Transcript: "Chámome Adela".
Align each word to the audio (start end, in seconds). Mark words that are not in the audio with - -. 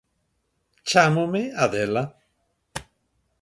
"Chámome 0.89 1.41
Adela". 1.65 2.03